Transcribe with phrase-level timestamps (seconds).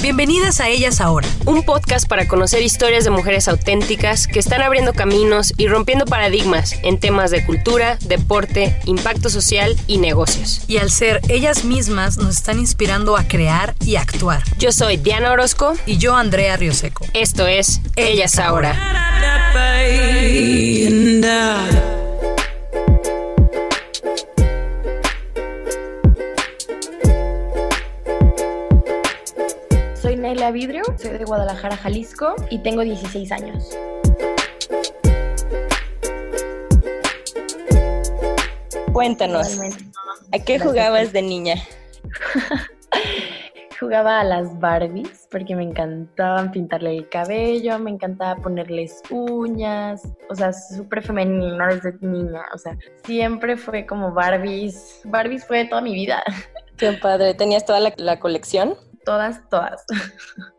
[0.00, 4.92] Bienvenidas a Ellas Ahora, un podcast para conocer historias de mujeres auténticas que están abriendo
[4.92, 10.62] caminos y rompiendo paradigmas en temas de cultura, deporte, impacto social y negocios.
[10.68, 14.44] Y al ser ellas mismas nos están inspirando a crear y actuar.
[14.58, 17.04] Yo soy Diana Orozco Y yo, Andrea Rioseco.
[17.12, 18.76] Esto es Ellas Ahora.
[30.50, 33.76] Vidrio, soy de Guadalajara, Jalisco y tengo 16 años.
[38.92, 39.58] Cuéntanos.
[40.32, 41.54] ¿a qué jugabas de niña?
[43.80, 50.34] Jugaba a las Barbies porque me encantaban pintarle el cabello, me encantaba ponerles uñas, o
[50.34, 55.02] sea, súper femenino desde niña, o sea, siempre fue como Barbies.
[55.04, 56.24] Barbies fue toda mi vida,
[56.78, 58.76] Qué padre, ¿tenías toda la, la colección?
[59.08, 59.84] Todas, todas,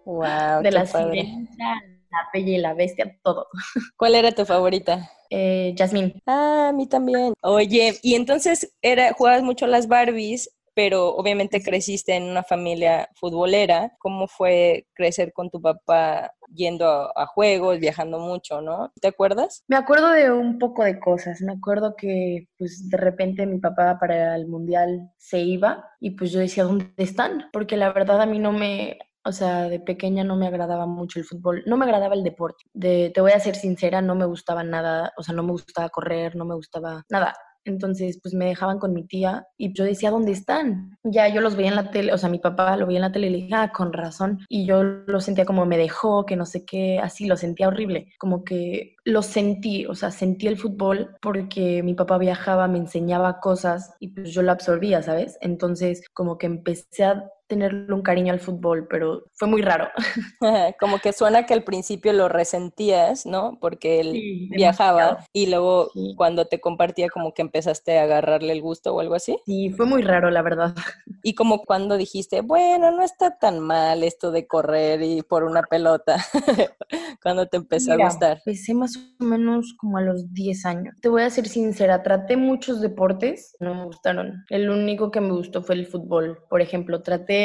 [0.05, 1.63] Wow, de la sirenita,
[2.09, 3.45] la bella y la bestia, todo.
[3.97, 5.07] ¿Cuál era tu favorita?
[5.29, 7.33] Eh, Jasmine, Ah, a mí también.
[7.43, 13.09] Oye, y entonces era, jugabas mucho a las Barbies, pero obviamente creciste en una familia
[13.15, 13.91] futbolera.
[13.99, 18.91] ¿Cómo fue crecer con tu papá yendo a, a juegos, viajando mucho, no?
[19.01, 19.63] ¿Te acuerdas?
[19.67, 21.41] Me acuerdo de un poco de cosas.
[21.41, 26.31] Me acuerdo que pues de repente mi papá para el mundial se iba y pues
[26.31, 27.49] yo decía, ¿dónde están?
[27.51, 31.19] Porque la verdad a mí no me, o sea, de pequeña no me agradaba mucho
[31.19, 32.63] el fútbol, no me agradaba el deporte.
[32.73, 35.89] De, te voy a ser sincera, no me gustaba nada, o sea, no me gustaba
[35.89, 37.35] correr, no me gustaba nada.
[37.69, 40.97] Entonces, pues me dejaban con mi tía y yo decía, ¿dónde están?
[41.03, 43.11] Ya yo los veía en la tele, o sea, mi papá lo veía en la
[43.11, 44.39] tele y le dije, ah, con razón.
[44.49, 48.13] Y yo lo sentía como me dejó, que no sé qué, así, lo sentía horrible.
[48.17, 53.39] Como que lo sentí, o sea, sentí el fútbol porque mi papá viajaba, me enseñaba
[53.39, 55.37] cosas y pues yo lo absorbía, ¿sabes?
[55.41, 59.89] Entonces, como que empecé a tenerle un cariño al fútbol, pero fue muy raro.
[60.79, 63.57] Como que suena que al principio lo resentías, ¿no?
[63.59, 65.27] Porque él Sí, viajaba demasiado.
[65.33, 66.13] y luego Sí.
[66.15, 69.37] cuando te compartía como que empezaste a agarrarle el gusto o algo así.
[69.45, 70.75] Sí, fue muy raro, la verdad.
[71.23, 75.63] Y como cuando dijiste, bueno, no está tan mal esto de correr y por una
[75.63, 76.17] pelota,
[77.21, 78.37] cuando te empezó Mira, a gustar.
[78.45, 80.95] Empecé más o menos como a los 10 años.
[81.01, 84.45] Te voy a ser sincera, traté muchos deportes, no me gustaron.
[84.49, 86.39] El único que me gustó fue el fútbol.
[86.49, 87.38] Por ejemplo, traté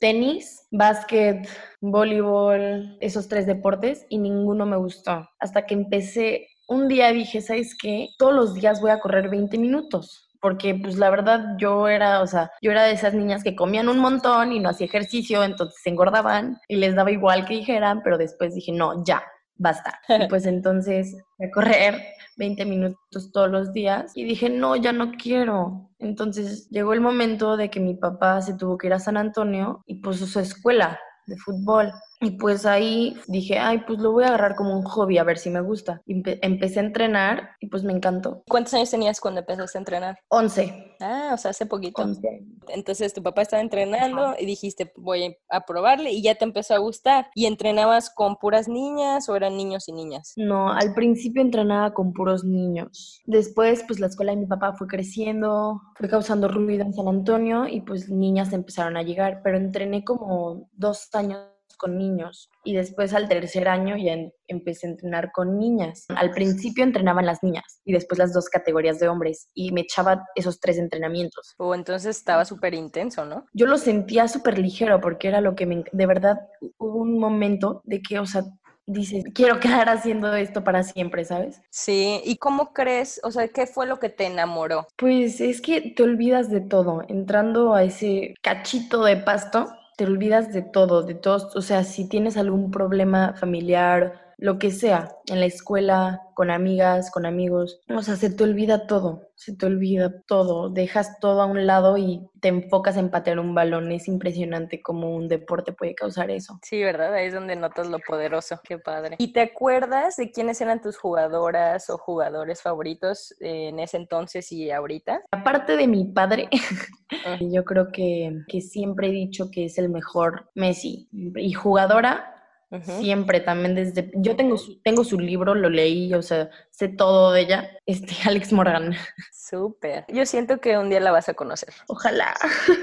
[0.00, 1.48] tenis, básquet,
[1.80, 5.28] voleibol, esos tres deportes y ninguno me gustó.
[5.38, 8.08] Hasta que empecé, un día dije, ¿sabes qué?
[8.18, 10.24] Todos los días voy a correr 20 minutos.
[10.40, 13.88] Porque pues la verdad yo era, o sea, yo era de esas niñas que comían
[13.88, 18.02] un montón y no hacía ejercicio, entonces se engordaban y les daba igual que dijeran,
[18.04, 19.24] pero después dije, no, ya,
[19.58, 20.00] basta.
[20.08, 22.02] Y pues entonces a correr
[22.36, 25.90] 20 minutos todos los días y dije, no, ya no quiero.
[25.98, 29.82] Entonces llegó el momento de que mi papá se tuvo que ir a San Antonio
[29.86, 31.92] y puso su escuela de fútbol.
[32.20, 35.38] Y pues ahí dije, ay, pues lo voy a agarrar como un hobby a ver
[35.38, 36.02] si me gusta.
[36.04, 38.42] Y empe- empecé a entrenar y pues me encantó.
[38.48, 40.18] ¿Cuántos años tenías cuando empezaste a entrenar?
[40.28, 40.96] 11.
[41.00, 42.02] Ah, o sea, hace poquito.
[42.02, 42.20] 11.
[42.68, 44.36] Entonces tu papá estaba entrenando Ajá.
[44.40, 47.28] y dijiste, voy a probarle y ya te empezó a gustar.
[47.36, 50.32] ¿Y entrenabas con puras niñas o eran niños y niñas?
[50.36, 53.22] No, al principio entrenaba con puros niños.
[53.26, 57.68] Después, pues la escuela de mi papá fue creciendo, fue causando ruido en San Antonio
[57.68, 61.38] y pues niñas empezaron a llegar, pero entrené como dos años
[61.78, 66.04] con niños y después al tercer año ya en- empecé a entrenar con niñas.
[66.14, 70.26] Al principio entrenaban las niñas y después las dos categorías de hombres y me echaba
[70.34, 71.54] esos tres entrenamientos.
[71.58, 73.46] O entonces estaba súper intenso, ¿no?
[73.54, 75.84] Yo lo sentía súper ligero porque era lo que me...
[75.92, 76.38] De verdad,
[76.78, 78.42] hubo un momento de que, o sea,
[78.86, 81.60] dices, quiero quedar haciendo esto para siempre, ¿sabes?
[81.70, 83.20] Sí, ¿y cómo crees?
[83.22, 84.86] O sea, ¿qué fue lo que te enamoró?
[84.96, 87.02] Pues es que te olvidas de todo.
[87.08, 91.56] Entrando a ese cachito de pasto, te olvidas de todo, de todos.
[91.56, 97.10] O sea, si tienes algún problema familiar lo que sea, en la escuela, con amigas,
[97.10, 97.80] con amigos.
[97.92, 101.98] O sea, se te olvida todo, se te olvida todo, dejas todo a un lado
[101.98, 103.90] y te enfocas en patear un balón.
[103.90, 106.60] Es impresionante cómo un deporte puede causar eso.
[106.62, 107.12] Sí, ¿verdad?
[107.14, 108.60] Ahí es donde notas lo poderoso.
[108.62, 109.16] Qué padre.
[109.18, 114.70] ¿Y te acuerdas de quiénes eran tus jugadoras o jugadores favoritos en ese entonces y
[114.70, 115.22] ahorita?
[115.32, 116.48] Aparte de mi padre,
[117.40, 121.08] yo creo que, que siempre he dicho que es el mejor Messi.
[121.10, 122.37] Y jugadora,
[122.82, 124.10] Siempre, también desde...
[124.16, 127.70] Yo tengo su, tengo su libro, lo leí, o sea, sé todo de ella.
[127.86, 128.94] Este, Alex Morgan.
[129.32, 130.04] Súper.
[130.08, 131.70] Yo siento que un día la vas a conocer.
[131.86, 132.34] Ojalá.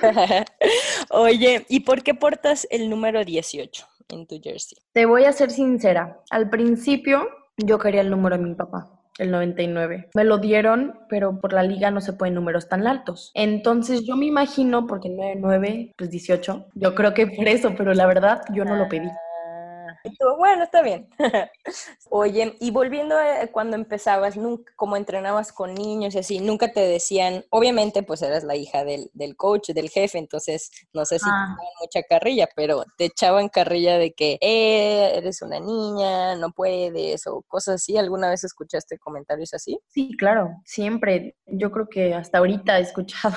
[1.12, 4.80] Oye, ¿y por qué portas el número 18 en tu jersey?
[4.94, 6.20] Te voy a ser sincera.
[6.32, 10.10] Al principio yo quería el número de mi papá el 99.
[10.14, 13.32] Me lo dieron, pero por la liga no se pueden números tan altos.
[13.34, 18.08] Entonces yo me imagino, porque 99, pues 18, yo creo que por eso, pero la
[18.08, 19.08] verdad yo no lo pedí
[20.38, 21.10] bueno, está bien.
[22.10, 26.82] Oye, y volviendo a cuando empezabas, nunca, como entrenabas con niños y así, nunca te
[26.82, 31.26] decían, obviamente pues eras la hija del, del coach, del jefe, entonces no sé si
[31.26, 36.52] te daban mucha carrilla, pero te echaban carrilla de que eh, eres una niña, no
[36.52, 37.98] puedes, o cosas así.
[37.98, 39.80] ¿Alguna vez escuchaste comentarios así?
[39.88, 41.36] Sí, claro, siempre.
[41.46, 43.36] Yo creo que hasta ahorita he escuchado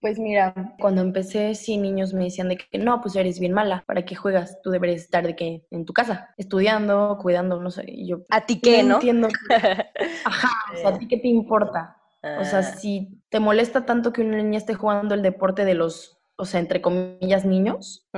[0.00, 3.84] pues mira, cuando empecé, sí, niños me decían de que no, pues eres bien mala,
[3.86, 4.60] ¿para qué juegas?
[4.62, 7.84] Tú deberías estar de que en tu casa, estudiando, cuidando, no sé.
[7.88, 8.94] Y yo, ¿a ti qué, no?
[8.94, 9.28] entiendo.
[10.24, 11.96] Ajá, o sea, ¿a ti qué te importa?
[12.40, 12.62] O sea, ah.
[12.62, 16.60] si te molesta tanto que una niña esté jugando el deporte de los, o sea,
[16.60, 18.08] entre comillas, niños,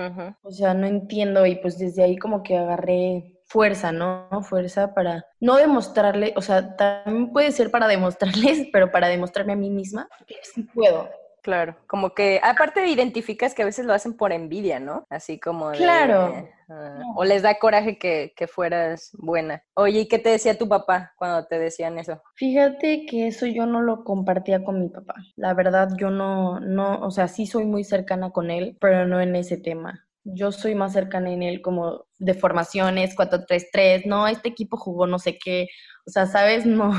[0.42, 1.44] o sea, no entiendo.
[1.46, 4.28] Y pues desde ahí como que agarré fuerza, ¿no?
[4.42, 9.56] Fuerza para no demostrarle, o sea, también puede ser para demostrarles, pero para demostrarme a
[9.56, 11.08] mí misma que sí puedo.
[11.42, 15.04] Claro, como que aparte identificas que a veces lo hacen por envidia, ¿no?
[15.10, 16.48] Así como de, Claro.
[16.70, 19.62] Ah, o les da coraje que, que, fueras buena.
[19.74, 22.20] Oye, ¿y qué te decía tu papá cuando te decían eso?
[22.34, 25.14] Fíjate que eso yo no lo compartía con mi papá.
[25.36, 29.20] La verdad, yo no, no, o sea, sí soy muy cercana con él, pero no
[29.20, 30.06] en ese tema.
[30.24, 35.18] Yo soy más cercana en él como de formaciones, 4-3-3, no, este equipo jugó no
[35.18, 35.68] sé qué,
[36.06, 36.66] o sea, ¿sabes?
[36.78, 36.92] No,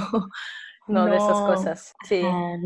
[0.90, 1.94] no, de esas cosas.
[2.08, 2.22] Sí,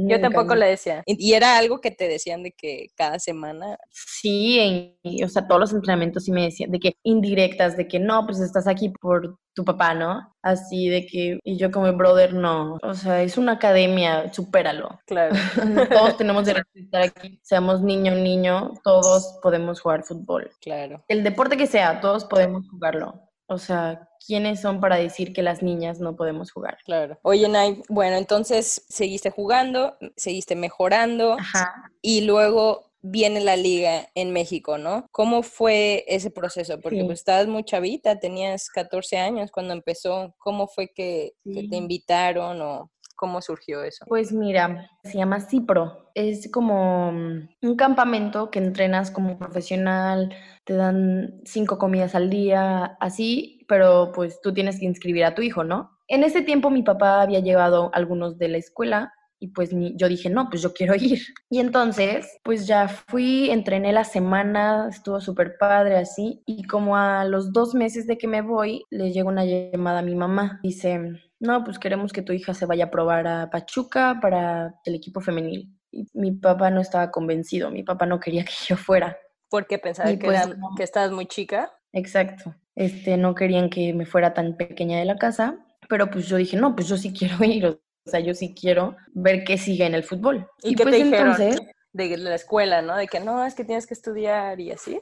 [0.07, 1.03] yo tampoco le decía.
[1.05, 3.77] ¿Y era algo que te decían de que cada semana?
[3.91, 8.25] Sí, o sea, todos los entrenamientos sí me decían de que indirectas, de que no,
[8.25, 10.33] pues estás aquí por tu papá, ¿no?
[10.41, 12.77] Así de que, y yo como brother, no.
[12.81, 14.99] O sea, es una academia, supéralo.
[15.05, 15.35] Claro.
[15.91, 17.39] todos tenemos derecho a estar aquí.
[17.43, 20.51] Seamos niño, niño, todos podemos jugar fútbol.
[20.61, 21.03] Claro.
[21.07, 23.32] El deporte que sea, todos podemos jugarlo.
[23.53, 26.77] O sea, ¿quiénes son para decir que las niñas no podemos jugar?
[26.85, 27.19] Claro.
[27.21, 31.91] Oye, Nay, bueno, entonces seguiste jugando, seguiste mejorando Ajá.
[32.01, 35.05] y luego viene la liga en México, ¿no?
[35.11, 36.79] ¿Cómo fue ese proceso?
[36.79, 40.33] Porque pues estabas muy chavita, tenías 14 años cuando empezó.
[40.39, 42.92] ¿Cómo fue que, que te invitaron o
[43.23, 44.03] ¿Cómo surgió eso?
[44.05, 46.11] Pues mira, se llama Cipro.
[46.13, 50.35] Es como mm, un campamento que entrenas como profesional,
[50.65, 55.41] te dan cinco comidas al día, así, pero pues tú tienes que inscribir a tu
[55.41, 55.97] hijo, ¿no?
[56.09, 60.29] En ese tiempo mi papá había llevado algunos de la escuela y pues yo dije,
[60.29, 61.21] no, pues yo quiero ir.
[61.49, 66.43] Y entonces, pues ya fui, entrené la semana, estuvo súper padre así.
[66.45, 70.01] Y como a los dos meses de que me voy, le llegó una llamada a
[70.01, 70.59] mi mamá.
[70.61, 74.95] Dice, no, pues queremos que tu hija se vaya a probar a Pachuca para el
[74.95, 75.77] equipo femenil.
[75.91, 79.17] Y mi papá no estaba convencido, mi papá no quería que yo fuera.
[79.49, 80.41] Porque pensaba que, pues,
[80.77, 81.71] que estabas muy chica.
[81.91, 82.55] Exacto.
[82.75, 85.59] Este, no querían que me fuera tan pequeña de la casa,
[85.89, 88.95] pero pues yo dije, no, pues yo sí quiero ir, o sea, yo sí quiero
[89.13, 90.47] ver qué sigue en el fútbol.
[90.63, 92.95] ¿Y, qué pues te dijeron entonces, de la escuela, no?
[92.95, 95.01] De que no, es que tienes que estudiar y así.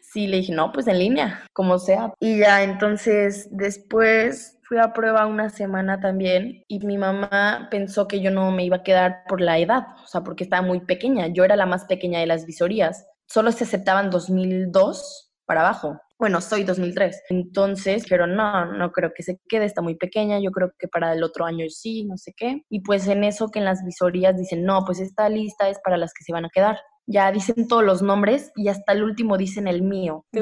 [0.00, 2.12] Sí, le dije, no, pues en línea, como sea.
[2.20, 8.22] Y ya, entonces, después fui a prueba una semana también y mi mamá pensó que
[8.22, 11.26] yo no me iba a quedar por la edad, o sea, porque estaba muy pequeña.
[11.26, 13.06] Yo era la más pequeña de las visorías.
[13.26, 16.00] Solo se aceptaban 2002 para abajo.
[16.18, 17.24] Bueno, soy 2003.
[17.28, 21.12] Entonces, pero no, no creo que se quede, está muy pequeña, yo creo que para
[21.12, 22.62] el otro año sí, no sé qué.
[22.70, 25.98] Y pues en eso que en las visorías dicen, no, pues esta lista es para
[25.98, 26.78] las que se van a quedar.
[27.06, 30.24] Ya dicen todos los nombres y hasta el último dicen el mío.
[30.32, 30.40] Sí.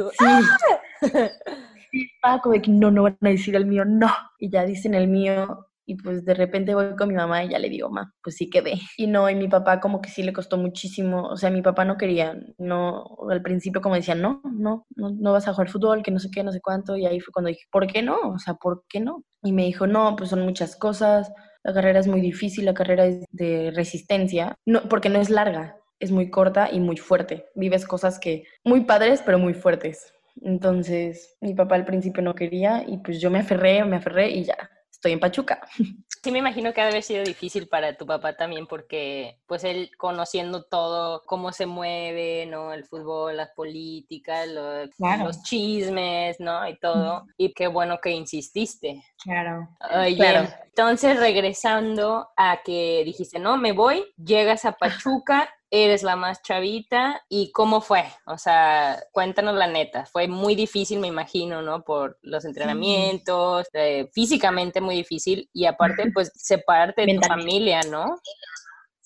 [1.93, 4.09] estaba como de que no, no van a decir el mío, no.
[4.39, 7.59] Y ya dicen el mío y pues de repente voy con mi mamá y ya
[7.59, 8.81] le digo, ma, pues sí quedé.
[8.97, 11.85] Y no, y mi papá como que sí le costó muchísimo, o sea, mi papá
[11.85, 16.05] no quería, no, al principio como decía, no, no, no, no vas a jugar fútbol,
[16.05, 18.19] que no sé qué, no sé cuánto, y ahí fue cuando dije, ¿por qué no?
[18.21, 19.25] O sea, ¿por qué no?
[19.43, 21.33] Y me dijo, no, pues son muchas cosas,
[21.65, 25.77] la carrera es muy difícil, la carrera es de resistencia, no, porque no es larga,
[25.99, 27.47] es muy corta y muy fuerte.
[27.57, 30.13] Vives cosas que muy padres, pero muy fuertes.
[30.43, 34.45] Entonces, mi papá al principio no quería y pues yo me aferré, me aferré y
[34.45, 34.57] ya,
[34.91, 35.61] estoy en Pachuca.
[36.23, 39.65] Sí, me imagino que ha de haber sido difícil para tu papá también, porque pues
[39.65, 42.75] él conociendo todo, cómo se mueve, ¿no?
[42.75, 45.25] El fútbol, las políticas, los, Claro.
[45.25, 46.69] los chismes, ¿no?
[46.69, 47.25] Y todo.
[47.39, 49.03] Y qué bueno que insististe.
[49.25, 49.67] Claro.
[49.99, 50.47] Oye, Claro.
[50.67, 57.25] entonces regresando a que dijiste, no, me voy, llegas a Pachuca, eres la más chavita,
[57.29, 58.05] ¿y cómo fue?
[58.27, 61.83] O sea, cuéntanos la neta, fue muy difícil, me imagino, ¿no?
[61.85, 68.21] Por los entrenamientos, eh, físicamente muy difícil, y aparte, pues, separarte de tu familia, ¿no?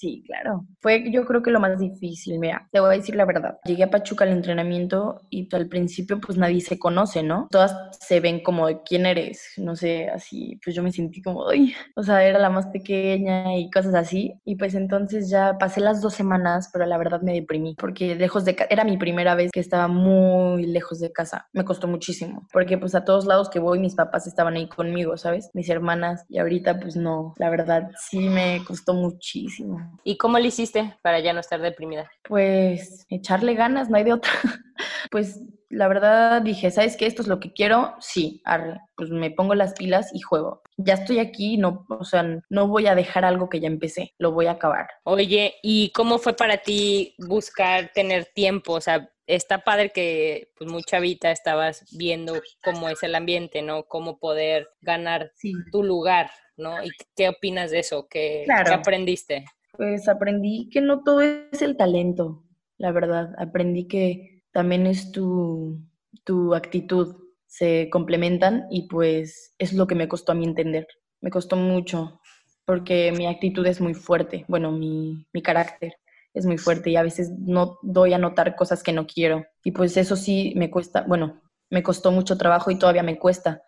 [0.05, 0.67] Sí, claro.
[0.81, 3.57] Fue yo creo que lo más difícil, mira, te voy a decir la verdad.
[3.65, 7.49] Llegué a Pachuca al entrenamiento y al principio pues nadie se conoce, ¿no?
[7.51, 11.73] Todas se ven como quién eres, no sé, así, pues yo me sentí como, ay,
[11.97, 14.35] o sea, era la más pequeña y cosas así.
[14.45, 18.45] Y pues entonces ya pasé las dos semanas, pero la verdad me deprimí porque lejos
[18.45, 21.47] de era mi primera vez que estaba muy lejos de casa.
[21.55, 25.17] Me costó muchísimo porque pues a todos lados que voy mis papás estaban ahí conmigo,
[25.17, 25.49] ¿sabes?
[25.55, 29.94] Mis hermanas y ahorita pues no, la verdad sí me costó muchísimo.
[30.03, 32.11] ¿Y cómo le hiciste para ya no estar deprimida?
[32.29, 34.31] Pues echarle ganas, no hay de otra.
[35.11, 37.07] Pues la verdad dije, ¿sabes qué?
[37.07, 37.95] Esto es lo que quiero.
[38.01, 38.81] Sí, arre.
[38.97, 40.63] Pues me pongo las pilas y juego.
[40.77, 44.33] Ya estoy aquí, no, o sea, no voy a dejar algo que ya empecé, lo
[44.33, 44.89] voy a acabar.
[45.05, 48.73] Oye, ¿y cómo fue para ti buscar tener tiempo?
[48.73, 53.85] O sea, está padre que pues muy chavita estabas viendo cómo es el ambiente, ¿no?
[53.85, 55.53] Cómo poder ganar Sí.
[55.71, 56.83] tu lugar, ¿no?
[56.83, 58.09] ¿Y qué opinas de eso?
[58.09, 58.65] ¿Qué, Claro.
[58.71, 59.45] qué aprendiste?
[59.77, 62.45] Pues aprendí que no todo es el talento,
[62.79, 63.35] la verdad.
[63.39, 65.81] Aprendí que también es tu,
[66.25, 67.17] tu actitud,
[67.47, 70.87] se complementan y pues es lo que me costó a mí entender.
[71.21, 72.21] Me costó mucho
[72.65, 75.95] porque mi actitud es muy fuerte, bueno, mi, mi carácter
[76.33, 79.45] es muy fuerte y a veces no doy a notar cosas que no quiero.
[79.63, 83.63] Y pues eso sí me cuesta, bueno, me costó mucho trabajo y todavía me cuesta,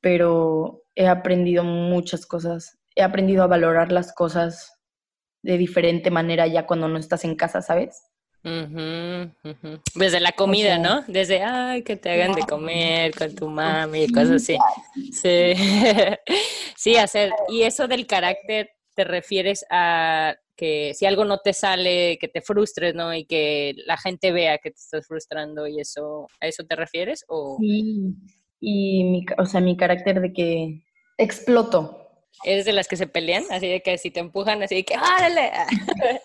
[0.00, 2.78] pero he aprendido muchas cosas.
[2.96, 4.81] He aprendido a valorar las cosas
[5.42, 8.02] de diferente manera ya cuando no estás en casa, ¿sabes?
[9.94, 11.04] Desde la comida, sea, ¿no?
[11.06, 14.56] Desde, ay, que te hagan de comer con tu mami y cosas así.
[15.12, 15.52] Sí,
[16.76, 17.32] sí, hacer.
[17.48, 22.40] Y eso del carácter, ¿te refieres a que si algo no te sale, que te
[22.40, 23.14] frustres, ¿no?
[23.14, 27.24] Y que la gente vea que te estás frustrando y eso, ¿a eso te refieres?
[27.28, 28.14] O Sí.
[28.60, 30.84] Y mi, o sea, mi carácter de que
[31.18, 32.01] exploto.
[32.44, 33.44] Eres de las que se pelean?
[33.50, 35.52] Así de que si te empujan, así de que, ¡árale!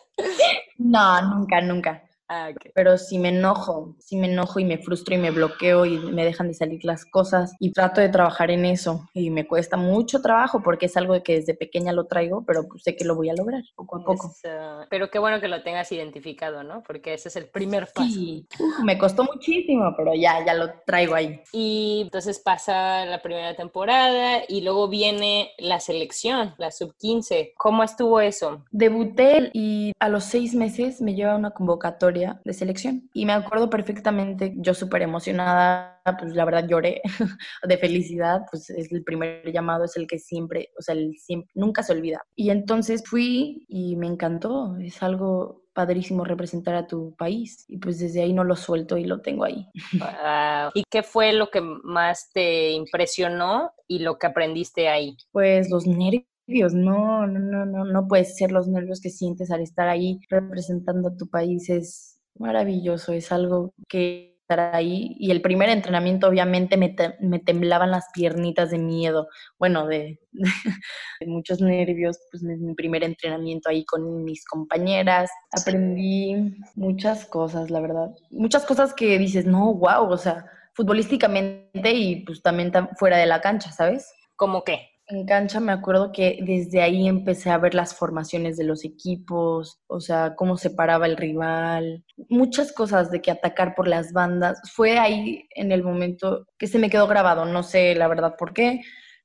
[0.80, 2.07] No, nunca, nunca.
[2.30, 2.72] Ah, ok.
[2.74, 6.26] Pero si me enojo, si me enojo y me frustro y me bloqueo y me
[6.26, 10.22] dejan de salir las cosas y trato de trabajar en eso y me cuesta mucho
[10.22, 13.30] trabajo porque es algo que desde pequeña lo traigo, pero pues sé que lo voy
[13.30, 14.28] a lograr poco a poco.
[14.28, 16.84] Es, ah, pero qué bueno que lo tengas identificado, ¿no?
[16.84, 18.10] Porque ese es el primer paso.
[18.10, 18.46] Sí,
[18.84, 21.42] me costó muchísimo, pero ya, ya lo traigo ahí.
[21.54, 27.54] Y entonces pasa la primera temporada y luego viene la selección, la sub-15.
[27.56, 28.66] ¿Cómo estuvo eso?
[28.72, 33.10] Debuté y a los seis meses me lleva una convocatoria de selección.
[33.14, 37.02] Y me acuerdo perfectamente, yo súper emocionada, pues la verdad lloré
[37.64, 41.52] de felicidad, pues es el primer llamado, es el que siempre, o sea, el siempre,
[41.56, 42.22] nunca se olvida.
[42.36, 47.64] Y entonces fui y me encantó, es algo padrísimo representar a tu país.
[47.68, 49.68] Y pues desde ahí no lo suelto y lo tengo ahí.
[49.94, 50.72] Wow.
[50.74, 55.16] ¿Y qué fue lo que más te impresionó y lo que aprendiste ahí?
[55.32, 56.26] Pues los nervios.
[56.48, 61.10] No, no, no, no, no puedes ser los nervios que sientes al estar ahí representando
[61.10, 61.70] a tu país.
[61.70, 65.16] Es maravilloso, es algo que estar ahí.
[65.20, 69.28] Y el primer entrenamiento, obviamente, me, te- me temblaban las piernitas de miedo.
[69.60, 70.22] Bueno, de,
[71.20, 75.30] de muchos nervios, pues mi, mi primer entrenamiento ahí con mis compañeras.
[75.52, 78.12] Aprendí muchas cosas, la verdad.
[78.32, 83.26] Muchas cosas que dices, no, wow, o sea, futbolísticamente y pues también tam- fuera de
[83.26, 84.10] la cancha, ¿sabes?
[84.38, 84.90] ¿Cómo qué?
[85.10, 89.80] En cancha me acuerdo que desde ahí empecé a ver las formaciones de los equipos,
[89.88, 94.60] o sea, cómo se paraba el rival, muchas cosas de que atacar por las bandas.
[94.74, 98.54] Fue ahí en el momento que se me quedó grabado, no sé la verdad por
[98.54, 98.82] qué,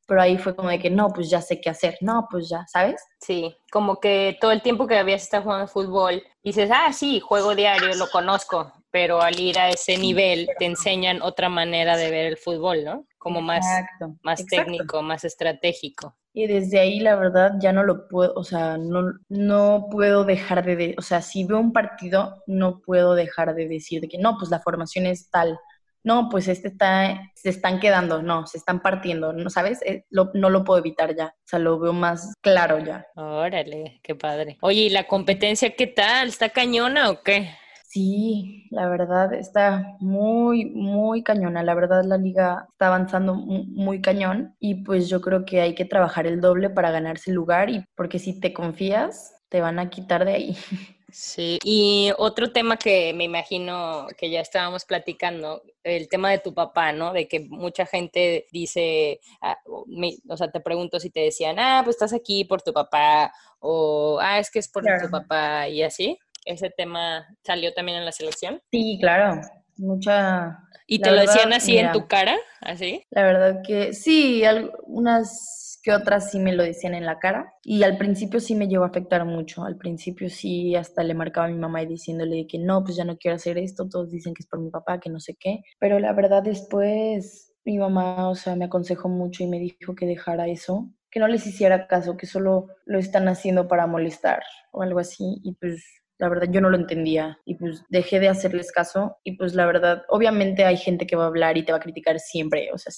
[0.07, 2.65] pero ahí fue como de que no, pues ya sé qué hacer, no, pues ya,
[2.69, 3.03] ¿sabes?
[3.21, 7.57] Sí, como que todo el tiempo que habías estado jugando fútbol, dices, ah, sí, juego
[7.57, 12.27] diario, lo conozco, pero al ir a ese nivel te enseñan otra manera de ver
[12.27, 13.07] el fútbol, ¿no?
[13.19, 14.65] Como más, Exacto, más exacto.
[14.65, 16.17] técnico, más estratégico.
[16.35, 20.65] Y desde ahí, la verdad, ya no lo puedo, o sea, no, no puedo dejar
[20.65, 24.19] de, de- o sea, si veo un partido, no puedo dejar de decir de que
[24.19, 25.59] no, pues la formación es tal,
[26.05, 29.81] no, pues este está, se están quedando, no, se están partiendo, ¿no sabes?
[29.83, 33.07] Eh, lo- no lo puedo evitar ya, o sea, lo veo más claro ya.
[33.15, 34.57] Órale, qué padre.
[34.63, 36.29] Oye, ¿y la competencia qué tal?
[36.29, 37.51] ¿Está cañona o qué?
[37.93, 41.63] Sí, la verdad está muy, muy cañona.
[41.63, 45.85] La verdad la liga está avanzando muy, cañón y pues yo creo que hay que
[45.85, 49.91] trabajar el doble para ganarse el lugar y porque si te confías, te van a
[49.91, 50.57] quitar de ahí.
[51.15, 56.55] Sí, y otro tema que me imagino que ya estábamos platicando, el tema de tu
[56.55, 57.13] papá, ¿no?
[57.13, 61.97] De que mucha gente dice, ah, o sea, te pregunto si te decían, ah, pues
[61.97, 63.31] estás aquí por tu papá,
[63.61, 66.19] o ah, es que es por tu papá, y así.
[66.45, 68.61] ¿Ese tema salió también en la selección?
[68.71, 69.41] Sí, claro,
[69.77, 70.59] mucha...
[70.87, 72.37] ¿Y te lo decían así en tu cara?
[72.61, 73.03] ¿Así?
[73.11, 77.53] La verdad que sí, algunas que otras sí me lo decían en la cara.
[77.63, 79.65] Y al principio sí me llegó a afectar mucho.
[79.65, 83.05] Al principio sí hasta le marcaba a mi mamá y diciéndole que no, pues ya
[83.05, 83.89] no quiero hacer esto.
[83.89, 85.61] Todos dicen que es por mi papá, que no sé qué.
[85.79, 90.07] Pero la verdad después mi mamá, o sea, me aconsejó mucho y me dijo que
[90.07, 94.83] dejara eso, que no les hiciera caso, que solo lo están haciendo para molestar o
[94.83, 95.41] algo así.
[95.45, 95.85] Y pues
[96.23, 99.67] la verdad yo no lo entendía y pues dejé de hacerles caso y pues la
[99.67, 102.79] verdad, obviamente hay gente que va a hablar y te va a criticar siempre, o
[102.79, 102.93] sea,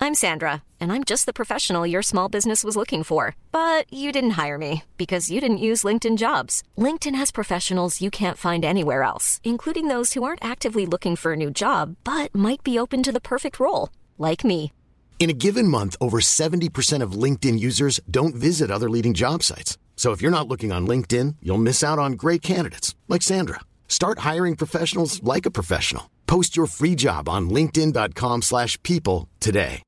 [0.00, 3.34] I'm Sandra, and I'm just the professional your small business was looking for.
[3.50, 6.62] But you didn't hire me because you didn't use LinkedIn jobs.
[6.78, 11.32] LinkedIn has professionals you can't find anywhere else, including those who aren't actively looking for
[11.32, 14.70] a new job but might be open to the perfect role, like me.
[15.18, 19.76] In a given month, over 70% of LinkedIn users don't visit other leading job sites.
[19.98, 23.58] So if you're not looking on LinkedIn, you'll miss out on great candidates like Sandra.
[23.88, 26.04] Start hiring professionals like a professional.
[26.28, 29.82] Post your free job on linkedin.com/people today.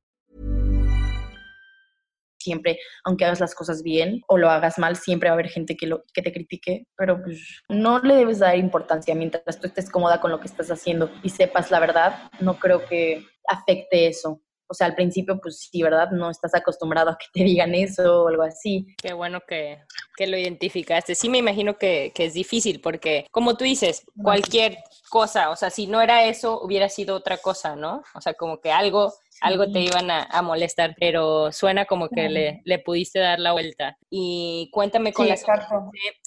[2.43, 5.77] Siempre, aunque hagas las cosas bien o lo hagas mal, siempre va a haber gente
[5.77, 9.91] que, lo, que te critique, pero pues no le debes dar importancia mientras tú estés
[9.91, 14.41] cómoda con lo que estás haciendo y sepas la verdad, no creo que afecte eso.
[14.71, 16.13] O sea, al principio, pues sí, ¿verdad?
[16.13, 18.87] No estás acostumbrado a que te digan eso o algo así.
[19.03, 19.81] Qué bueno que,
[20.17, 21.17] que lo identificaste.
[21.17, 25.71] Sí, me imagino que, que, es difícil porque, como tú dices, cualquier cosa, o sea,
[25.71, 28.05] si no era eso, hubiera sido otra cosa, ¿no?
[28.15, 32.29] O sea, como que algo, algo te iban a, a molestar, pero suena como que
[32.29, 33.99] le, le, pudiste dar la vuelta.
[34.09, 35.45] Y cuéntame con las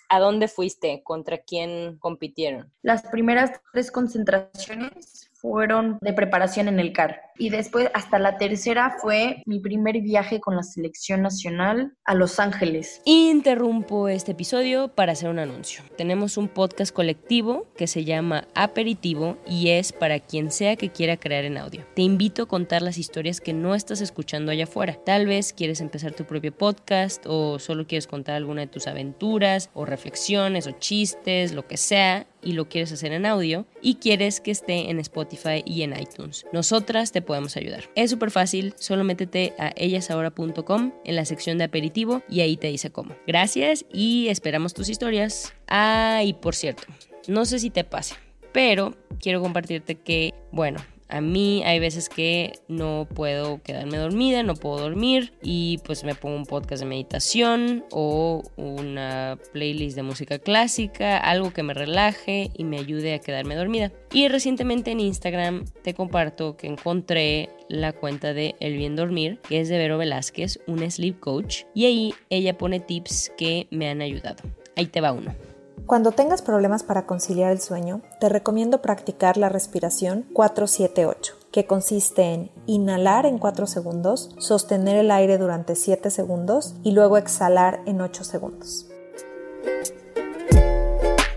[0.09, 1.01] ¿a dónde fuiste?
[1.03, 2.73] ¿Contra quién compitieron?
[2.81, 7.21] Las primeras tres concentraciones fueron de preparación en el CAR.
[7.37, 12.39] Y después, hasta la tercera, fue mi primer viaje con la selección nacional a Los
[12.39, 13.01] Ángeles.
[13.03, 15.83] Interrumpo este episodio para hacer un anuncio.
[15.97, 21.17] Tenemos un podcast colectivo que se llama Aperitivo y es para quien sea que quiera
[21.17, 21.85] crear en audio.
[21.93, 24.97] Te invito a contar las historias que no estás escuchando allá afuera.
[25.05, 29.69] Tal vez quieres empezar tu propio podcast o solo quieres contar alguna de tus aventuras
[29.73, 34.41] o reflexiones o chistes, lo que sea y lo quieres hacer en audio y quieres
[34.41, 36.45] que esté en Spotify y en iTunes.
[36.51, 37.89] Nosotras te podemos ayudar.
[37.95, 42.67] Es súper fácil, solo métete a ellasahora.com en la sección de aperitivo y ahí te
[42.67, 43.15] dice cómo.
[43.27, 45.53] Gracias y esperamos tus historias.
[45.67, 46.83] Ah, y por cierto,
[47.27, 48.15] no sé si te pase,
[48.51, 50.79] pero quiero compartirte que, bueno,
[51.13, 56.15] a mí hay veces que no puedo quedarme dormida, no puedo dormir y pues me
[56.15, 62.49] pongo un podcast de meditación o una playlist de música clásica, algo que me relaje
[62.57, 63.91] y me ayude a quedarme dormida.
[64.11, 69.59] Y recientemente en Instagram te comparto que encontré la cuenta de El Bien Dormir, que
[69.59, 74.01] es de Vero Velázquez, una sleep coach, y ahí ella pone tips que me han
[74.01, 74.43] ayudado.
[74.75, 75.52] Ahí te va uno.
[75.85, 82.33] Cuando tengas problemas para conciliar el sueño, te recomiendo practicar la respiración 478, que consiste
[82.33, 87.99] en inhalar en 4 segundos, sostener el aire durante 7 segundos y luego exhalar en
[87.99, 88.92] 8 segundos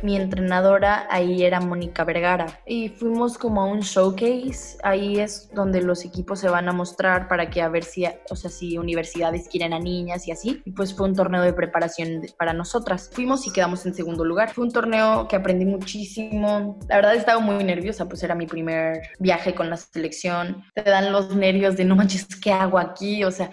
[0.06, 5.82] mi entrenadora ahí era Mónica Vergara y fuimos como a un showcase, ahí es donde
[5.82, 9.48] los equipos se van a mostrar para que a ver si, o sea, si universidades
[9.48, 13.10] quieren a niñas y así, y pues fue un torneo de preparación para nosotras.
[13.12, 14.50] Fuimos y quedamos en segundo lugar.
[14.54, 16.78] Fue un torneo que aprendí muchísimo.
[16.88, 20.62] La verdad estaba muy nerviosa, pues era mi primer viaje con la selección.
[20.72, 23.24] Te dan los nervios de no manches, ¿qué hago aquí?
[23.24, 23.50] O sea,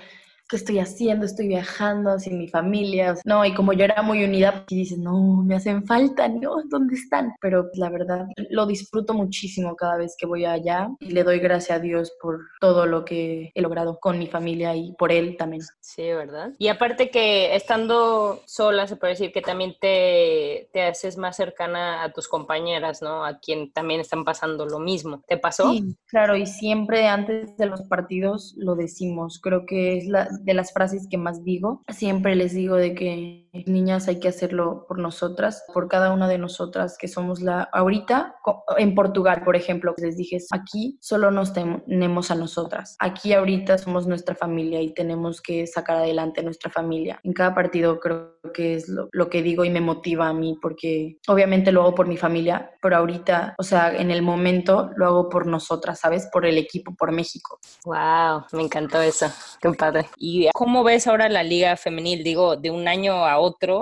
[0.53, 1.25] ¿qué estoy haciendo?
[1.25, 3.15] Estoy viajando sin mi familia.
[3.25, 6.57] no, y como yo era muy unida, y dices, no, me hacen falta, ¿no?
[6.69, 7.33] ¿Dónde están?
[7.41, 11.79] Pero la verdad, lo disfruto muchísimo cada vez que voy allá y le doy gracias
[11.79, 15.63] a Dios por todo lo que he logrado con mi familia y por él también.
[15.79, 16.51] Sí, ¿verdad?
[16.59, 22.03] Y aparte que estando sola, se puede decir que también te, te haces más cercana
[22.03, 23.25] a tus compañeras, ¿no?
[23.25, 25.23] A quien también están pasando lo mismo.
[25.27, 25.71] ¿Te pasó?
[25.71, 29.39] Sí, claro, y siempre antes de los partidos lo decimos.
[29.41, 31.81] Creo que es la, de las frases que más digo.
[31.89, 36.37] Siempre les digo de que niñas, hay que hacerlo por nosotras, por cada una de
[36.37, 37.63] nosotras que somos la...
[37.71, 38.35] Ahorita,
[38.77, 42.95] en Portugal, por ejemplo, les dije, aquí solo nos tenemos a nosotras.
[42.99, 47.19] Aquí ahorita somos nuestra familia y tenemos que sacar adelante nuestra familia.
[47.23, 51.17] En cada partido creo que es lo, que digo y me motiva a mí porque
[51.27, 55.29] obviamente lo hago por mi familia, pero ahorita, o sea, en el momento lo hago
[55.29, 56.27] por nosotras, ¿sabes?
[56.31, 57.59] Por el equipo, por México.
[57.85, 59.27] Wow, me encantó eso.
[59.61, 60.07] Qué padre.
[60.17, 62.23] ¿Y cómo ves ahora la liga femenil?
[62.23, 63.39] Digo, de un año a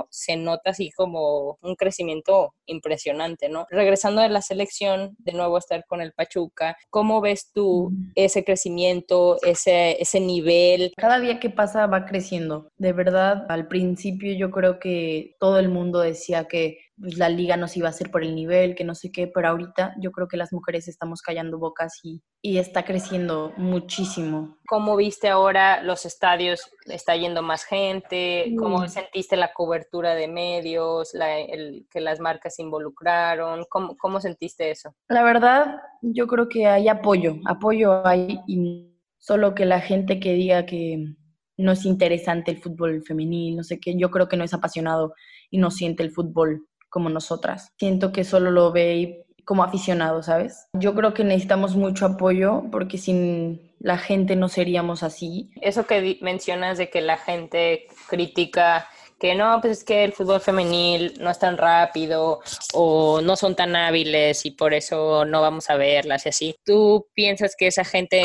[0.09, 3.65] se nota así como un crecimiento impresionante, ¿no?
[3.69, 8.43] Regresando de la selección, de nuevo a estar con el Pachuca, ¿cómo ves tú ese
[8.43, 10.93] crecimiento, ese, ese nivel?
[10.97, 12.71] Cada día que pasa va creciendo.
[12.77, 17.57] De verdad, al principio yo creo que todo el mundo decía que pues, la liga
[17.57, 20.27] nos iba a hacer por el nivel, que no sé qué, pero ahorita yo creo
[20.27, 24.59] que las mujeres estamos callando bocas y, y está creciendo muchísimo.
[24.67, 26.71] ¿Cómo viste ahora los estadios?
[26.85, 28.53] ¿Está yendo más gente?
[28.57, 31.13] ¿Cómo sentiste la cobertura de medios?
[31.13, 33.65] el, que las marcas se involucraron?
[33.69, 34.95] ¿Cómo, ¿Cómo sentiste eso?
[35.09, 40.33] La verdad, yo creo que hay apoyo, apoyo hay y solo que la gente que
[40.33, 41.15] diga que
[41.57, 45.13] no es interesante el fútbol femenil, no sé qué, yo creo que no es apasionado
[45.49, 47.71] y no siente el fútbol como nosotras.
[47.79, 50.67] Siento que solo lo ve como aficionado, ¿sabes?
[50.73, 55.49] Yo creo que necesitamos mucho apoyo porque sin la gente no seríamos así.
[55.61, 58.87] Eso que mencionas de que la gente critica
[59.19, 62.39] que no, pues es que el fútbol femenil no es tan rápido
[62.73, 66.55] o no son tan hábiles y por eso no vamos a verlas y así.
[66.65, 68.23] ¿Tú piensas que esa gente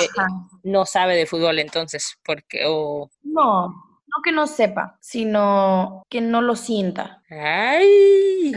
[0.63, 2.17] no sabe de fútbol entonces?
[2.25, 3.11] Porque, o...
[3.23, 3.86] No,
[4.17, 7.23] no que no sepa, sino que no lo sienta.
[7.29, 8.53] ¡Ay!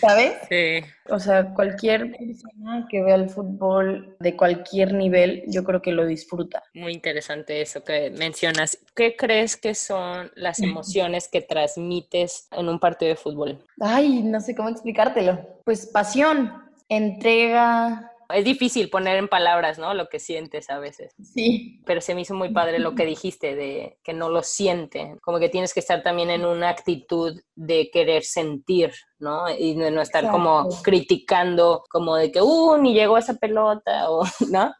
[0.00, 0.34] ¿Sabes?
[0.48, 0.86] Sí.
[1.08, 6.04] O sea, cualquier persona que vea el fútbol de cualquier nivel, yo creo que lo
[6.04, 6.62] disfruta.
[6.74, 8.78] Muy interesante eso que mencionas.
[8.94, 13.64] ¿Qué crees que son las emociones que transmites en un partido de fútbol?
[13.80, 15.60] Ay, no sé cómo explicártelo.
[15.64, 16.52] Pues pasión,
[16.88, 19.94] entrega, es difícil poner en palabras, ¿no?
[19.94, 21.14] Lo que sientes a veces.
[21.22, 21.80] Sí.
[21.84, 25.16] Pero se me hizo muy padre lo que dijiste de que no lo siente.
[25.22, 29.48] Como que tienes que estar también en una actitud de querer sentir, ¿no?
[29.50, 34.74] Y no, estar como criticando, como de que, uh, ni llegó esa pelota, o, ¿no?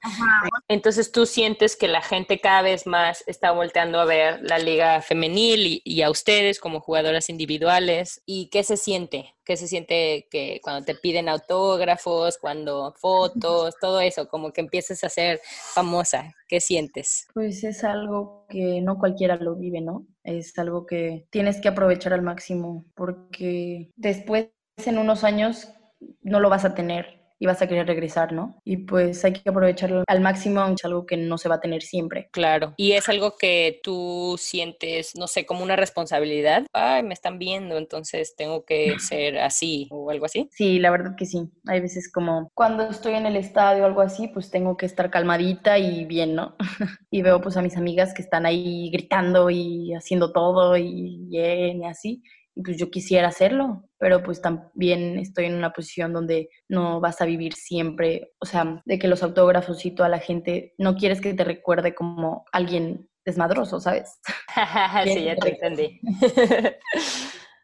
[0.68, 5.00] Entonces tú sientes que la gente cada vez más está volteando a ver la liga
[5.02, 8.22] femenil y, a ustedes como jugadoras individuales.
[8.26, 9.34] ¿Y qué se siente?
[9.44, 15.02] ¿Qué se siente que cuando te piden autógrafos, cuando fotos, todo eso, como que empiezas
[15.04, 16.34] a ser famosa?
[16.54, 17.26] ¿Qué sientes?
[17.34, 20.06] Pues es algo que no cualquiera lo vive, ¿no?
[20.22, 24.50] es algo que tienes que aprovechar al máximo porque después
[24.86, 25.74] en unos años
[26.22, 28.60] no lo vas a tener y vas a querer regresar, ¿no?
[28.64, 31.82] Y pues hay que aprovecharlo al máximo, es algo que no se va a tener
[31.82, 32.28] siempre.
[32.32, 32.74] Claro.
[32.76, 36.66] Y es algo que tú sientes, no sé, como una responsabilidad.
[36.72, 40.48] Ay, me están viendo, entonces tengo que ser así o algo así.
[40.52, 41.50] Sí, la verdad que sí.
[41.66, 45.10] Hay veces como cuando estoy en el estadio o algo así, pues tengo que estar
[45.10, 46.56] calmadita y bien, ¿no?
[47.10, 51.82] y veo pues a mis amigas que están ahí gritando y haciendo todo y bien
[51.82, 52.22] y así
[52.56, 57.22] y pues yo quisiera hacerlo, pero pues también estoy en una posición donde no vas
[57.22, 61.22] a vivir siempre, o sea, de que los autógrafos y toda la gente no quieres
[61.22, 64.20] que te recuerde como alguien desmadroso, ¿sabes?
[65.04, 66.02] sí, ya te entendí.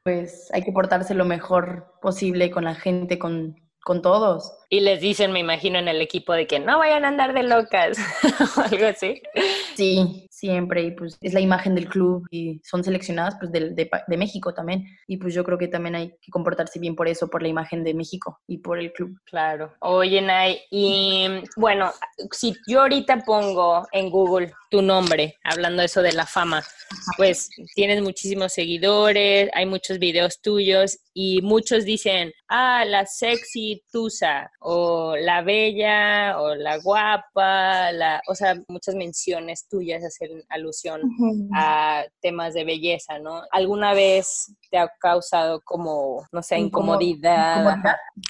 [0.03, 4.51] pues hay que portarse lo mejor posible con la gente, con, con todos.
[4.73, 7.43] Y les dicen, me imagino, en el equipo de que no vayan a andar de
[7.43, 7.99] locas
[8.57, 9.21] o algo así.
[9.75, 10.83] Sí, siempre.
[10.83, 14.87] Y pues es la imagen del club y son seleccionadas pues de, de, México también.
[15.09, 17.83] Y pues yo creo que también hay que comportarse bien por eso, por la imagen
[17.83, 19.19] de México y por el club.
[19.25, 19.75] Claro.
[19.81, 21.91] Oye, Nay, y bueno,
[22.31, 26.63] si yo ahorita pongo en Google tu nombre, hablando eso de la fama,
[27.17, 34.51] pues tienes muchísimos seguidores, hay muchos videos tuyos y muchos dicen, ah, la sexy Tusa
[34.61, 41.01] o la bella o la guapa, la, o sea, muchas menciones tuyas hacen alusión
[41.55, 43.43] a temas de belleza, ¿no?
[43.53, 47.75] ¿Alguna vez te ha causado como, no sé, incomodidad?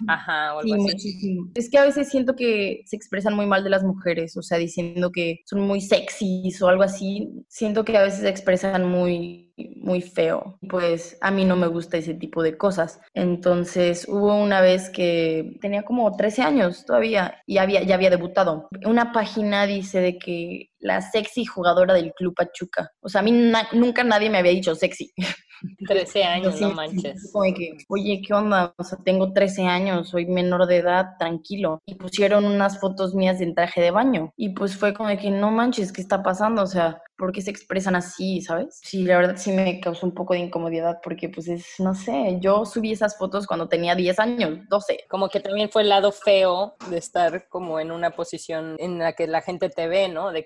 [0.06, 1.50] Ajá, o algo sí, Muchísimo.
[1.54, 4.58] Es que a veces siento que se expresan muy mal de las mujeres, o sea,
[4.58, 7.28] diciendo que son muy sexys o algo así.
[7.48, 10.58] Siento que a veces se expresan muy muy feo.
[10.68, 13.00] Pues a mí no me gusta ese tipo de cosas.
[13.14, 18.68] Entonces hubo una vez que tenía como 13 años todavía y había, ya había debutado.
[18.84, 22.90] Una página dice de que la sexy jugadora del Club Pachuca.
[23.00, 23.32] O sea, a mí
[23.72, 25.12] nunca nadie me había dicho sexy.
[25.86, 27.30] 13 años, no manches.
[27.32, 28.74] Como que, oye, ¿qué onda?
[28.78, 31.80] O sea, tengo 13 años, soy menor de edad, tranquilo.
[31.86, 34.32] Y pusieron unas fotos mías en traje de baño.
[34.36, 36.62] Y pues fue como de que, no manches, ¿qué está pasando?
[36.62, 38.80] O sea, ¿por qué se expresan así, sabes?
[38.82, 42.38] Sí, la verdad sí me causó un poco de incomodidad porque pues es, no sé,
[42.40, 45.04] yo subí esas fotos cuando tenía 10 años, 12.
[45.08, 49.12] Como que también fue el lado feo de estar como en una posición en la
[49.12, 50.32] que la gente te ve, ¿no?
[50.32, 50.44] De...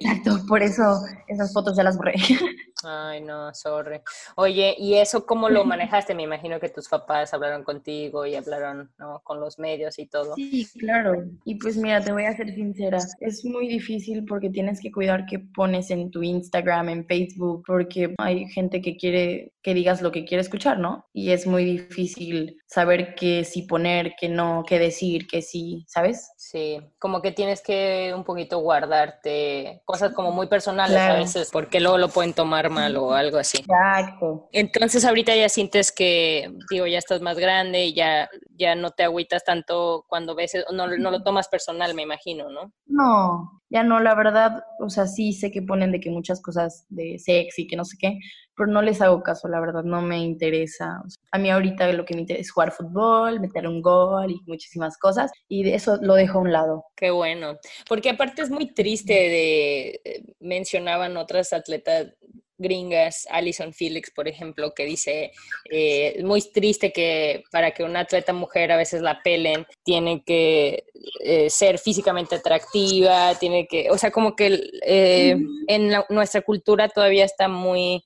[0.48, 2.14] Por eso esas fotos ya las borré.
[2.86, 4.00] Ay, no, sorry.
[4.36, 6.14] Oye, ¿y eso cómo lo manejaste?
[6.14, 9.20] Me imagino que tus papás hablaron contigo y hablaron ¿no?
[9.24, 10.34] con los medios y todo.
[10.34, 11.24] Sí, claro.
[11.44, 15.26] Y pues mira, te voy a ser sincera, es muy difícil porque tienes que cuidar
[15.26, 20.12] qué pones en tu Instagram en Facebook, porque hay gente que quiere que digas lo
[20.12, 21.06] que quiere escuchar, ¿no?
[21.14, 26.32] Y es muy difícil saber qué sí poner, qué no, qué decir, qué sí, ¿sabes?
[26.36, 31.80] Sí, como que tienes que un poquito guardarte cosas como muy personales a veces, porque
[31.80, 33.58] luego lo pueden tomar o algo así.
[33.58, 34.48] Exacto.
[34.52, 39.04] Entonces ahorita ya sientes que, digo, ya estás más grande y ya, ya no te
[39.04, 42.72] agüitas tanto cuando ves, no, no lo tomas personal, me imagino, ¿no?
[42.86, 46.86] No, ya no, la verdad, o sea, sí sé que ponen de que muchas cosas
[46.88, 48.18] de sexy, que no sé qué,
[48.56, 51.02] pero no les hago caso, la verdad, no me interesa.
[51.32, 54.96] a mí ahorita lo que me interesa es jugar fútbol, meter un gol y muchísimas
[54.98, 56.84] cosas, y de eso lo dejo a un lado.
[56.96, 62.14] Qué bueno, porque aparte es muy triste de, eh, mencionaban otras atletas
[62.58, 65.32] gringas, Alison Felix, por ejemplo, que dice,
[65.70, 70.22] eh, es muy triste que para que una atleta mujer a veces la pelen, tiene
[70.22, 70.85] que
[71.20, 77.24] eh, ser físicamente atractiva, tiene que, o sea, como que eh, en nuestra cultura todavía
[77.24, 78.04] está muy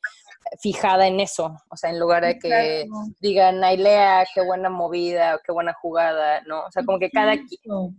[0.60, 2.86] fijada en eso, o sea, en lugar de que
[3.20, 6.64] digan, Nailea, qué buena movida, qué buena jugada, ¿no?
[6.66, 7.36] O sea, como que cada,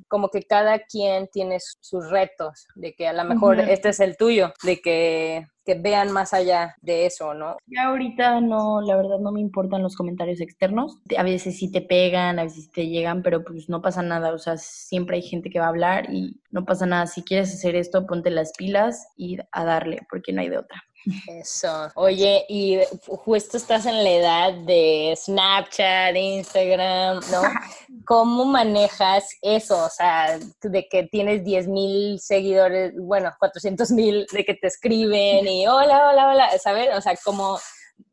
[0.08, 4.18] como que cada quien tiene sus retos, de que a lo mejor este es el
[4.18, 7.58] tuyo, de que que vean más allá de eso, ¿no?
[7.68, 10.98] Ya ahorita no, la verdad no me importan los comentarios externos.
[11.16, 14.34] A veces sí te pegan, a veces te llegan, pero pues no pasa nada.
[14.34, 17.06] O sea, siempre hay gente que va a hablar y no pasa nada.
[17.06, 20.84] Si quieres hacer esto, ponte las pilas y a darle, porque no hay de otra.
[21.28, 21.90] Eso.
[21.96, 27.42] Oye, y justo estás en la edad de Snapchat, Instagram, ¿no?
[28.06, 29.86] ¿Cómo manejas eso?
[29.86, 35.48] O sea, de que tienes 10 mil seguidores, bueno, 400 mil, de que te escriben
[35.48, 36.90] y hola, hola, hola, ¿sabes?
[36.96, 37.60] O sea, como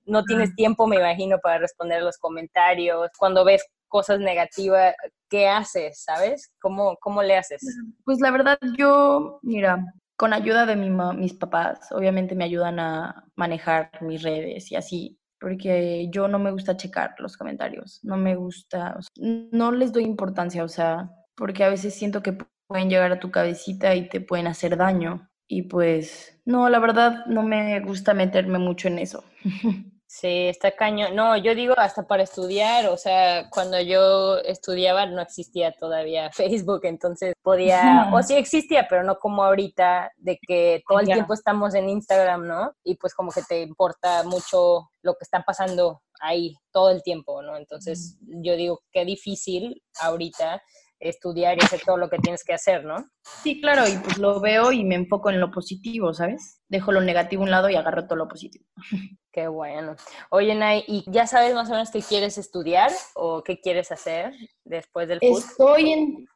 [0.05, 3.11] no tienes tiempo, me imagino, para responder los comentarios.
[3.19, 4.95] Cuando ves cosas negativas,
[5.29, 6.03] ¿qué haces?
[6.03, 6.53] ¿Sabes?
[6.61, 7.63] ¿Cómo, cómo le haces?
[8.05, 9.85] Pues la verdad, yo, mira,
[10.17, 15.19] con ayuda de mi mis papás, obviamente me ayudan a manejar mis redes y así,
[15.41, 20.65] porque yo no me gusta checar los comentarios, no me gusta, no les doy importancia,
[20.65, 24.47] o sea, porque a veces siento que pueden llegar a tu cabecita y te pueden
[24.47, 25.29] hacer daño.
[25.49, 29.25] Y pues, no, la verdad no me gusta meterme mucho en eso.
[30.09, 31.09] Sí, está caño.
[31.13, 36.81] No, yo digo hasta para estudiar, o sea, cuando yo estudiaba no existía todavía Facebook,
[36.85, 41.75] entonces podía, o sí existía, pero no como ahorita, de que todo el tiempo estamos
[41.75, 42.73] en Instagram, ¿no?
[42.85, 47.43] Y pues como que te importa mucho lo que está pasando ahí todo el tiempo,
[47.43, 47.57] ¿no?
[47.57, 50.63] Entonces yo digo, qué difícil ahorita
[50.99, 52.97] estudiar y hacer todo lo que tienes que hacer, ¿no?
[53.43, 56.63] Sí, claro, y pues lo veo y me enfoco en lo positivo, ¿sabes?
[56.69, 58.65] Dejo lo negativo a un lado y agarro todo lo positivo.
[59.37, 59.97] Qué bueno.
[60.31, 64.33] Oye, Nay, ¿y ya sabes más o menos qué quieres estudiar o qué quieres hacer
[64.65, 65.47] después del curso?
[65.47, 66.27] Estoy en,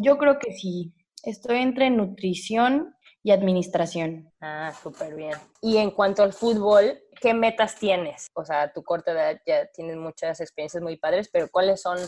[0.00, 4.32] yo creo que sí, estoy entre nutrición y administración.
[4.40, 5.36] Ah, súper bien.
[5.60, 8.28] Y en cuanto al fútbol, ¿qué metas tienes?
[8.34, 11.98] O sea, tu corta edad ya tienes muchas experiencias muy padres, pero ¿cuáles son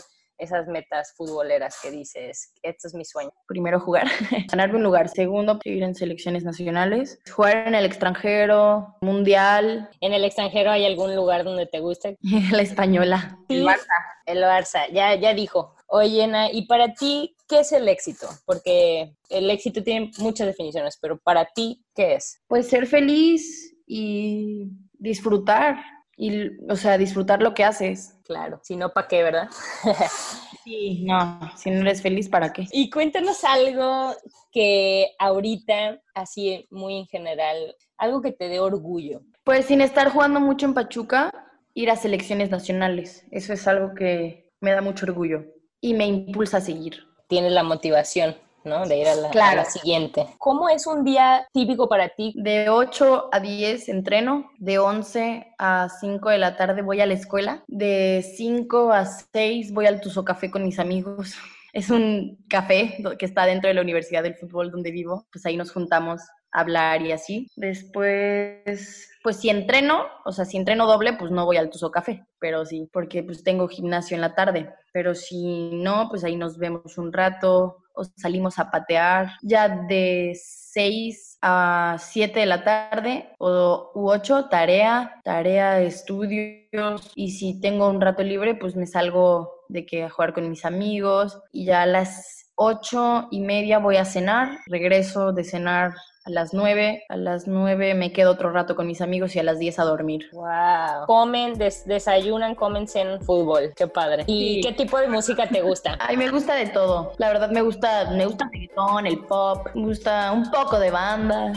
[0.43, 3.31] esas metas futboleras que dices, esto es mi sueño?
[3.47, 4.07] Primero jugar,
[4.51, 5.09] ganarme un lugar.
[5.09, 7.19] Segundo, ir en selecciones nacionales.
[7.31, 9.89] Jugar en el extranjero, mundial.
[10.01, 12.17] ¿En el extranjero hay algún lugar donde te guste?
[12.51, 13.39] La española.
[13.49, 13.87] El Barça.
[14.25, 15.75] El Barça, ya, ya dijo.
[15.87, 18.27] Oye, Ana, ¿y para ti qué es el éxito?
[18.45, 22.41] Porque el éxito tiene muchas definiciones, pero para ti, ¿qué es?
[22.47, 25.75] Pues ser feliz y disfrutar
[26.17, 28.15] y, o sea, disfrutar lo que haces.
[28.23, 29.49] Claro, si no, ¿para qué, verdad?
[30.63, 32.67] sí, no, si no eres feliz, ¿para qué?
[32.71, 34.15] Y cuéntanos algo
[34.51, 39.21] que ahorita, así muy en general, algo que te dé orgullo.
[39.43, 41.31] Pues sin estar jugando mucho en Pachuca,
[41.73, 43.25] ir a selecciones nacionales.
[43.31, 45.45] Eso es algo que me da mucho orgullo
[45.81, 47.03] y me impulsa a seguir.
[47.27, 48.35] Tienes la motivación.
[48.65, 48.85] ¿No?
[48.85, 50.27] De ir a la, siguiente.
[50.37, 52.33] ¿Cómo es un día típico para ti?
[52.35, 57.13] De 8 a 10 entreno, de 11 a 5 de la tarde voy a la
[57.13, 61.33] escuela, de 5 a 6 voy al Tuzo Café con mis amigos.
[61.73, 65.57] Es un café que está dentro de la Universidad del Fútbol donde vivo, pues ahí
[65.57, 66.21] nos juntamos
[66.53, 67.47] hablar y así.
[67.55, 72.25] Después, pues si entreno, o sea, si entreno doble, pues no voy al Tuzo Café,
[72.39, 74.71] pero sí, porque pues tengo gimnasio en la tarde.
[74.93, 79.33] Pero si no, pues ahí nos vemos un rato o salimos a patear.
[79.41, 87.11] Ya de 6 a 7 de la tarde o u 8, tarea, tarea, estudios.
[87.15, 90.65] Y si tengo un rato libre, pues me salgo de que a jugar con mis
[90.65, 95.93] amigos y ya a las ocho y media voy a cenar, regreso de cenar
[96.25, 99.43] a las 9, a las 9 me quedo otro rato con mis amigos y a
[99.43, 100.29] las 10 a dormir.
[100.31, 101.05] Wow.
[101.05, 103.73] Comen, des desayunan, comen, en fútbol.
[103.75, 104.23] Qué padre.
[104.27, 105.97] ¿Y qué tipo de música te gusta?
[105.99, 107.11] Ay, me gusta de todo.
[107.17, 110.91] La verdad me gusta, me gusta el reggaetón, el pop, me gusta un poco de
[110.91, 111.51] banda.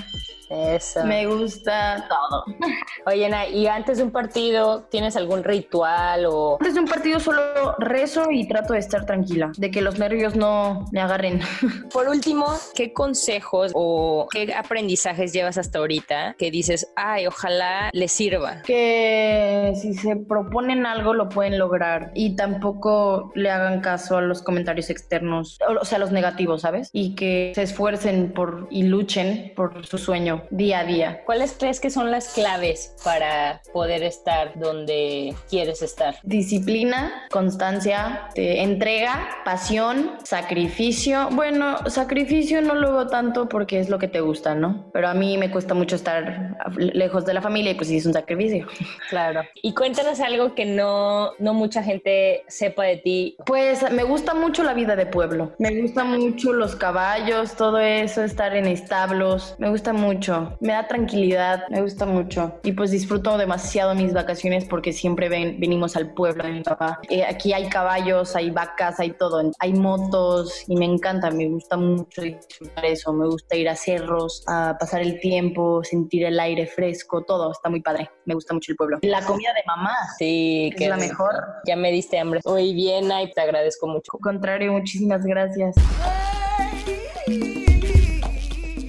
[0.48, 1.04] Eso.
[1.04, 2.44] Me gusta todo.
[3.06, 6.56] Oye, Ana, ¿y antes de un partido tienes algún ritual o...?
[6.60, 10.36] Antes de un partido solo rezo y trato de estar tranquila, de que los nervios
[10.36, 11.40] no me agarren.
[11.92, 18.12] Por último, ¿qué consejos o qué aprendizajes llevas hasta ahorita que dices, ay, ojalá les
[18.12, 18.62] sirva?
[18.62, 24.42] Que si se proponen algo lo pueden lograr y tampoco le hagan caso a los
[24.42, 26.90] comentarios externos, o sea, los negativos, ¿sabes?
[26.92, 31.22] Y que se esfuercen por y luchen por su sueño día a día.
[31.24, 36.16] ¿Cuáles crees que son las claves para poder estar donde quieres estar?
[36.22, 41.28] Disciplina, constancia, entrega, pasión, sacrificio.
[41.32, 44.90] Bueno, sacrificio no lo veo tanto porque es lo que te gusta, ¿no?
[44.92, 48.06] Pero a mí me cuesta mucho estar lejos de la familia y pues sí es
[48.06, 48.66] un sacrificio.
[49.08, 49.42] Claro.
[49.62, 53.36] Y cuéntanos algo que no, no mucha gente sepa de ti.
[53.46, 55.52] Pues me gusta mucho la vida de pueblo.
[55.58, 59.54] Me gusta mucho los caballos, todo eso, estar en establos.
[59.58, 60.25] Me gusta mucho
[60.60, 62.58] me da tranquilidad, me gusta mucho.
[62.62, 67.00] Y pues disfruto demasiado mis vacaciones porque siempre ven, venimos al pueblo de mi papá.
[67.08, 71.76] Eh, aquí hay caballos, hay vacas, hay todo, hay motos y me encanta, me gusta
[71.76, 73.12] mucho disfrutar eso.
[73.12, 77.68] Me gusta ir a cerros, a pasar el tiempo, sentir el aire fresco, todo, está
[77.68, 78.10] muy padre.
[78.24, 78.98] Me gusta mucho el pueblo.
[79.02, 79.94] La comida de mamá.
[80.18, 81.34] Sí, que es la mejor.
[81.66, 82.40] Ya me diste hambre.
[82.44, 84.12] Muy bien, y te agradezco mucho.
[84.14, 85.76] Al contrario, muchísimas gracias.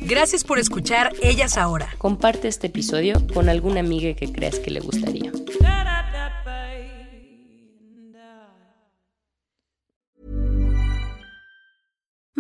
[0.07, 1.89] Gracias por escuchar Ellas Ahora.
[1.97, 5.33] Comparte este episodio con alguna amiga que creas que le gustaría.